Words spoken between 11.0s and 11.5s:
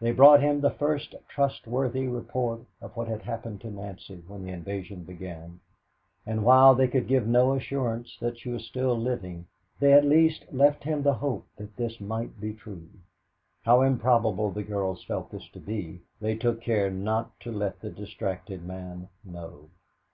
the hope